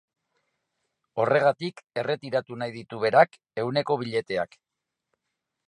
[1.23, 4.59] Horregatik erretiratu nahi ditu berak ehuneko billeteak.